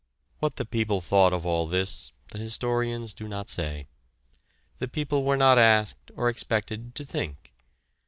What 0.39 0.55
the 0.55 0.65
people 0.65 0.99
thought 0.99 1.31
of 1.31 1.45
all 1.45 1.67
this, 1.67 2.11
the 2.29 2.39
historians 2.39 3.13
do 3.13 3.27
not 3.27 3.51
say. 3.51 3.85
The 4.79 4.87
people 4.87 5.23
were 5.23 5.37
not 5.37 5.59
asked 5.59 6.09
or 6.15 6.27
expected 6.27 6.95
to 6.95 7.05
think. 7.05 7.53